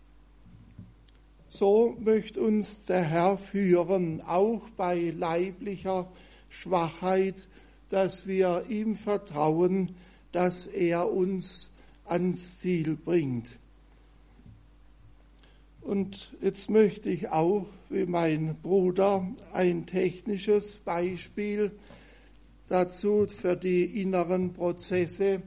So 1.54 1.94
möchte 2.00 2.40
uns 2.40 2.82
der 2.86 3.02
Herr 3.02 3.36
führen, 3.36 4.22
auch 4.22 4.70
bei 4.70 5.12
leiblicher 5.14 6.10
Schwachheit, 6.48 7.46
dass 7.90 8.26
wir 8.26 8.64
ihm 8.70 8.96
vertrauen, 8.96 9.94
dass 10.32 10.66
er 10.66 11.12
uns 11.12 11.70
ans 12.06 12.58
Ziel 12.58 12.96
bringt. 12.96 13.58
Und 15.82 16.32
jetzt 16.40 16.70
möchte 16.70 17.10
ich 17.10 17.28
auch, 17.28 17.66
wie 17.90 18.06
mein 18.06 18.56
Bruder, 18.62 19.28
ein 19.52 19.84
technisches 19.84 20.76
Beispiel 20.76 21.70
dazu 22.70 23.26
für 23.26 23.56
die 23.56 24.00
inneren 24.00 24.54
Prozesse 24.54 25.42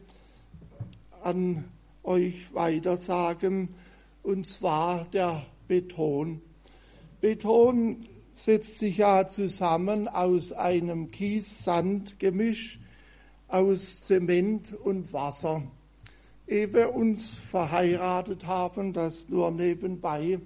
an 1.24 1.64
euch 2.04 2.54
weitersagen, 2.54 3.70
und 4.22 4.46
zwar 4.46 5.06
der 5.06 5.48
Beton. 5.68 6.42
Beton 7.22 8.06
setzt 8.34 8.80
sich 8.80 8.98
ja 8.98 9.28
zusammen 9.28 10.08
aus 10.08 10.52
einem 10.52 11.12
Kies-Sand-Gemisch, 11.12 12.80
aus 13.48 14.04
Zement 14.04 14.74
und 14.74 15.14
Wasser. 15.14 15.64
Ehe 16.48 16.74
wir 16.74 16.94
uns 16.94 17.36
verheiratet 17.36 18.46
haben, 18.46 18.94
das 18.94 19.30
nur 19.30 19.52
nebenbei, 19.52 20.40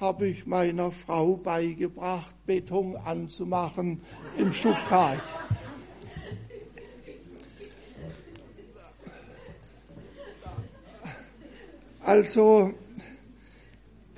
habe 0.00 0.28
ich 0.28 0.46
meiner 0.46 0.90
Frau 0.90 1.36
beigebracht, 1.36 2.34
Beton 2.46 2.96
anzumachen 2.96 4.02
im 4.36 4.52
Schubkarch. 4.52 5.22
Also 12.00 12.72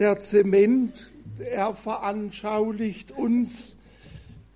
der 0.01 0.19
Zement, 0.19 1.11
er 1.39 1.75
veranschaulicht 1.75 3.13
uns, 3.13 3.77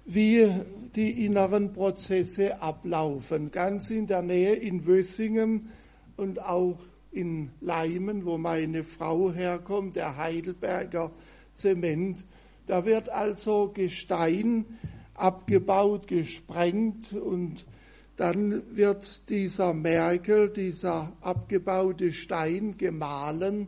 wie 0.06 0.50
die 0.96 1.26
inneren 1.26 1.74
Prozesse 1.74 2.62
ablaufen. 2.62 3.50
Ganz 3.50 3.90
in 3.90 4.06
der 4.06 4.22
Nähe 4.22 4.54
in 4.54 4.86
Wössingen 4.86 5.70
und 6.16 6.40
auch 6.40 6.78
in 7.12 7.50
Leimen, 7.60 8.24
wo 8.24 8.38
meine 8.38 8.84
Frau 8.84 9.32
herkommt, 9.32 9.96
der 9.96 10.16
Heidelberger 10.16 11.10
Zement. 11.52 12.24
Da 12.66 12.86
wird 12.86 13.10
also 13.10 13.70
Gestein 13.74 14.64
abgebaut, 15.12 16.06
gesprengt 16.06 17.12
und 17.12 17.66
dann 18.16 18.62
wird 18.74 19.28
dieser 19.28 19.74
Merkel, 19.74 20.48
dieser 20.48 21.12
abgebaute 21.20 22.14
Stein 22.14 22.78
gemahlen 22.78 23.66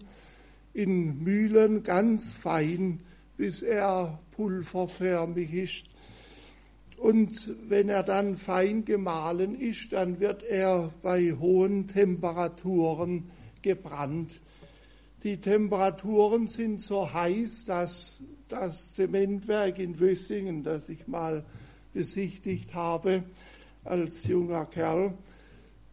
in 0.77 1.23
Mühlen 1.25 1.83
ganz 1.83 2.35
fein, 2.35 3.01
bis 3.39 3.62
er 3.62 4.21
pulverförmig 4.33 5.55
ist. 5.55 5.85
Und 6.99 7.55
wenn 7.67 7.89
er 7.89 8.03
dann 8.03 8.37
fein 8.37 8.85
gemahlen 8.85 9.59
ist, 9.59 9.95
dann 9.95 10.21
wird 10.21 10.43
er 10.43 10.93
bei 11.03 11.33
hohen 11.33 11.89
Temperaturen 11.89 13.31
gebrannt. 13.62 14.43
Die 15.23 15.41
Temperaturen 15.41 16.47
sind 16.47 16.83
so 16.83 17.11
heiß, 17.11 17.65
dass 17.65 18.23
das 18.49 18.93
Zementwerk 18.93 19.79
in 19.79 19.99
Wössingen, 19.99 20.62
das 20.62 20.91
ich 20.91 21.07
mal 21.07 21.47
besichtigt 21.95 22.75
habe 22.75 23.25
als 23.83 24.25
junger 24.25 24.67
Kerl, 24.67 25.15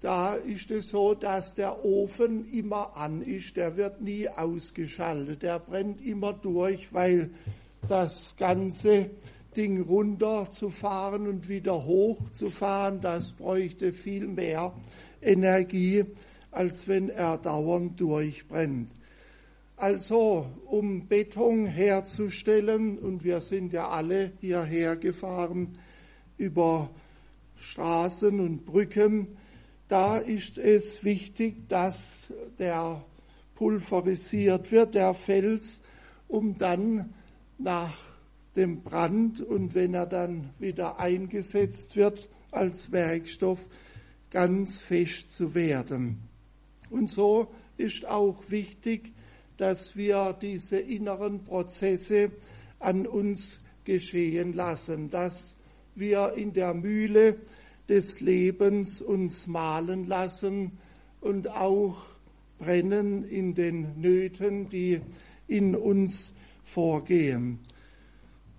da 0.03 0.33
ist 0.33 0.69
es 0.69 0.89
so, 0.89 1.13
dass 1.13 1.55
der 1.55 1.85
Ofen 1.85 2.45
immer 2.51 2.97
an 2.97 3.21
ist, 3.21 3.55
der 3.55 3.77
wird 3.77 4.01
nie 4.01 4.27
ausgeschaltet, 4.27 5.43
der 5.43 5.59
brennt 5.59 6.01
immer 6.05 6.33
durch, 6.33 6.93
weil 6.93 7.29
das 7.87 8.35
ganze 8.35 9.11
Ding 9.55 9.81
runterzufahren 9.81 11.25
und 11.25 11.47
wieder 11.47 11.85
hochzufahren, 11.85 12.99
das 12.99 13.31
bräuchte 13.31 13.93
viel 13.93 14.27
mehr 14.27 14.73
Energie, 15.21 16.03
als 16.51 16.89
wenn 16.89 17.07
er 17.07 17.37
dauernd 17.37 17.97
durchbrennt. 18.01 18.89
Also, 19.77 20.47
um 20.65 21.07
Beton 21.07 21.65
herzustellen, 21.65 22.97
und 22.97 23.23
wir 23.23 23.39
sind 23.39 23.71
ja 23.71 23.87
alle 23.87 24.33
hierher 24.41 24.97
gefahren 24.97 25.69
über 26.37 26.89
Straßen 27.55 28.41
und 28.41 28.65
Brücken, 28.65 29.37
da 29.93 30.17
ist 30.17 30.58
es 30.58 31.03
wichtig, 31.03 31.67
dass 31.67 32.34
der 32.58 33.06
pulverisiert 33.53 34.71
wird, 34.71 34.95
der 34.95 35.13
Fels, 35.13 35.84
um 36.27 36.58
dann 36.58 37.13
nach 37.60 37.95
dem 38.56 38.82
Brand 38.82 39.39
und 39.39 39.75
wenn 39.75 39.93
er 39.93 40.08
dann 40.08 40.49
wieder 40.58 40.99
eingesetzt 40.99 41.95
wird 41.95 42.27
als 42.49 42.91
Werkstoff, 42.91 43.60
ganz 44.32 44.79
fest 44.79 45.32
zu 45.32 45.53
werden. 45.53 46.27
Und 46.89 47.08
so 47.08 47.49
ist 47.77 48.08
auch 48.08 48.49
wichtig, 48.49 49.12
dass 49.58 49.95
wir 49.95 50.36
diese 50.41 50.79
inneren 50.79 51.43
Prozesse 51.43 52.32
an 52.79 53.06
uns 53.06 53.60
geschehen 53.86 54.53
lassen, 54.53 55.12
dass 55.12 55.56
wir 55.93 56.34
in 56.36 56.51
der 56.51 56.73
Mühle 56.73 57.38
des 57.89 58.22
Lebens 58.22 59.02
uns 59.02 59.48
malen 59.48 60.08
lassen 60.08 60.72
und 61.22 61.50
auch 61.50 61.98
brennen 62.60 63.24
in 63.24 63.56
den 63.56 64.00
Nöten, 64.00 64.69
die 64.69 65.02
in 65.48 65.76
uns 65.76 66.34
vorgehen. 66.63 67.60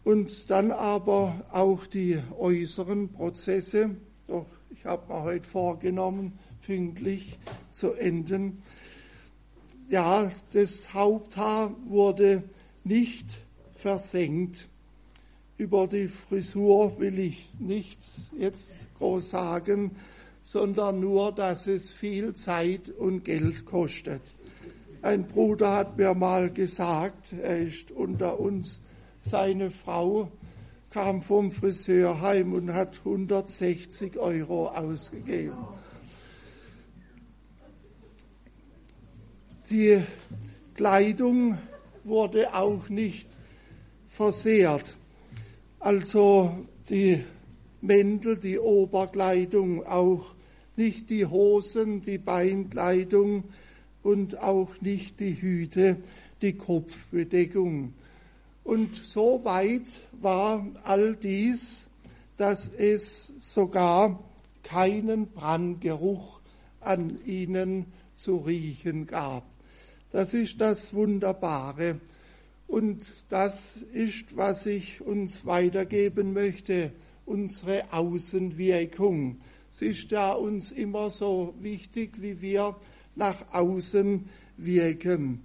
Und 0.05 0.51
dann 0.51 0.71
aber 0.71 1.47
auch 1.51 1.87
die 1.87 2.19
äußeren 2.39 3.09
Prozesse, 3.09 3.97
doch 4.27 4.47
ich 4.71 4.85
habe 4.85 5.13
mir 5.13 5.23
heute 5.23 5.49
vorgenommen, 5.49 6.39
pünktlich 6.61 7.39
zu 7.73 7.93
enden. 7.93 8.63
Ja, 9.89 10.31
das 10.53 10.93
Haupthaar 10.93 11.75
wurde 11.87 12.43
nicht 12.85 13.41
versenkt 13.75 14.69
über 15.57 15.87
die 15.87 16.09
Frisur 16.09 16.99
will 16.99 17.19
ich 17.19 17.49
nichts 17.59 18.31
jetzt 18.39 18.89
groß 18.99 19.31
sagen, 19.31 19.93
sondern 20.43 21.01
nur, 21.01 21.33
dass 21.33 21.67
es 21.67 21.91
viel 21.91 22.35
Zeit 22.35 22.91
und 22.91 23.25
Geld 23.25 23.65
kostet. 23.65 24.23
Ein 25.03 25.27
Bruder 25.27 25.73
hat 25.73 25.97
mir 25.97 26.15
mal 26.15 26.51
gesagt, 26.51 27.33
er 27.33 27.61
ist 27.61 27.91
unter 27.91 28.41
uns, 28.41 28.83
seine 29.21 29.71
Frau 29.71 30.31
kam 30.91 31.23
vom 31.23 31.51
Friseur 31.51 32.21
heim 32.21 32.53
und 32.53 32.73
hat 32.73 33.01
160 33.05 34.19
Euro 34.19 34.69
ausgegeben. 34.69 35.57
Die 39.71 40.03
Kleidung 40.75 41.59
wurde 42.05 42.55
auch 42.55 42.89
nicht 42.89 43.29
versehrt. 44.09 44.95
Also 45.85 46.65
die 46.89 47.23
Mäntel, 47.83 48.39
die 48.39 48.59
Oberkleidung, 48.59 49.85
auch 49.85 50.35
nicht 50.77 51.11
die 51.11 51.27
Hosen, 51.27 52.01
die 52.01 52.17
Beinkleidung 52.17 53.45
und 54.03 54.39
auch 54.39 54.81
nicht 54.81 55.21
die 55.21 55.39
Hüte, 55.39 55.99
die 56.41 56.55
Kopfbedeckung. 56.55 57.93
Und 58.65 58.95
so 58.95 59.45
weit 59.45 60.01
war 60.23 60.67
all 60.85 61.17
dies, 61.17 61.91
dass 62.39 62.69
es 62.69 63.35
sogar 63.39 64.25
keinen 64.63 65.27
Brandgeruch 65.33 66.41
an 66.81 67.19
ihnen 67.27 67.85
zu 68.17 68.39
riechen 68.39 69.07
gab. 69.07 69.45
Das 70.13 70.33
ist 70.33 70.63
das 70.63 70.95
Wunderbare. 70.95 72.01
Und 72.75 73.07
das 73.29 73.77
ist, 73.93 74.37
was 74.37 74.67
ich 74.67 75.01
uns 75.01 75.47
weitergeben 75.47 76.33
möchte, 76.33 76.91
unsere 77.25 77.93
Außenwirkung. 77.93 79.39
Es 79.73 79.81
ist 79.81 80.11
ja 80.11 80.33
uns 80.33 80.73
immer 80.73 81.11
so 81.11 81.55
wichtig, 81.61 82.21
wie 82.21 82.43
wir 82.43 82.75
nach 83.15 83.37
außen 83.53 84.29
wirken. 84.57 85.45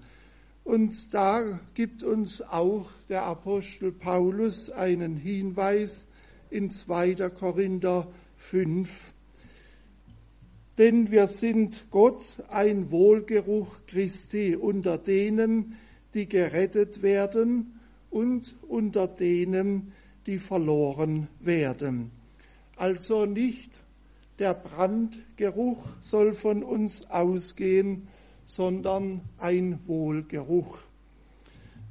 Und 0.63 1.13
da 1.13 1.59
gibt 1.75 2.01
uns 2.01 2.41
auch 2.41 2.89
der 3.09 3.25
Apostel 3.25 3.91
Paulus 3.91 4.71
einen 4.71 5.15
Hinweis 5.15 6.07
in 6.49 6.71
2. 6.71 7.29
Korinther 7.29 8.07
5. 8.37 9.13
Denn 10.79 11.11
wir 11.11 11.27
sind 11.27 11.91
Gott 11.91 12.37
ein 12.49 12.89
Wohlgeruch 12.89 13.85
Christi 13.85 14.55
unter 14.55 14.97
denen, 14.97 15.75
die 16.13 16.27
gerettet 16.27 17.01
werden 17.01 17.79
und 18.09 18.55
unter 18.67 19.07
denen, 19.07 19.93
die 20.25 20.39
verloren 20.39 21.27
werden. 21.39 22.11
Also 22.75 23.25
nicht 23.25 23.81
der 24.39 24.53
Brandgeruch 24.53 25.85
soll 26.01 26.33
von 26.33 26.63
uns 26.63 27.09
ausgehen, 27.09 28.07
sondern 28.45 29.21
ein 29.37 29.79
Wohlgeruch. 29.85 30.79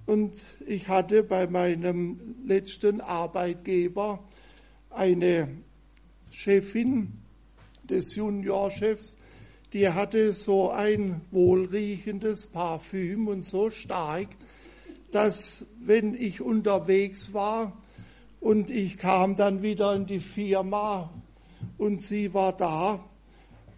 Und 0.07 0.33
ich 0.67 0.89
hatte 0.89 1.23
bei 1.23 1.47
meinem 1.47 2.15
letzten 2.47 3.03
Arbeitgeber 3.03 4.25
eine 4.89 5.49
Chefin 6.31 7.13
des 7.85 8.15
Juniorchefs, 8.15 9.18
die 9.73 9.89
hatte 9.91 10.33
so 10.33 10.71
ein 10.71 11.21
wohlriechendes 11.31 12.47
Parfüm 12.47 13.29
und 13.29 13.45
so 13.45 13.71
stark, 13.71 14.29
dass 15.11 15.67
wenn 15.81 16.15
ich 16.15 16.41
unterwegs 16.41 17.35
war 17.35 17.77
und 18.41 18.71
ich 18.71 18.97
kam 18.97 19.37
dann 19.37 19.63
wieder 19.63 19.95
in 19.95 20.07
die 20.07 20.21
Firma 20.21 21.11
und 21.77 22.03
sie 22.03 22.33
war 22.35 22.57
da 22.57 23.05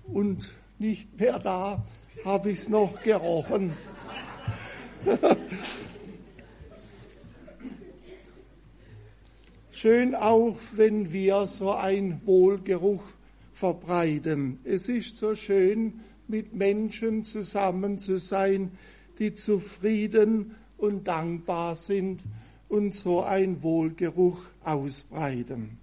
und 0.06 0.54
nicht 0.78 1.18
mehr 1.18 1.38
da, 1.38 1.84
habe 2.24 2.50
ich 2.50 2.58
es 2.60 2.68
noch 2.68 3.02
gerochen. 3.02 3.72
Schön 9.72 10.14
auch, 10.14 10.56
wenn 10.72 11.10
wir 11.10 11.46
so 11.46 11.72
ein 11.72 12.20
Wohlgeruch 12.26 13.02
verbreiten. 13.60 14.58
Es 14.64 14.88
ist 14.88 15.18
so 15.18 15.34
schön, 15.34 16.00
mit 16.28 16.54
Menschen 16.54 17.24
zusammen 17.24 17.98
zu 17.98 18.18
sein, 18.18 18.72
die 19.18 19.34
zufrieden 19.34 20.54
und 20.78 21.06
dankbar 21.06 21.76
sind 21.76 22.24
und 22.70 22.94
so 22.94 23.22
ein 23.22 23.62
Wohlgeruch 23.62 24.40
ausbreiten. 24.64 25.76